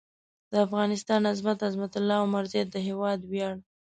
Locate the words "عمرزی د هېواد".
2.25-3.19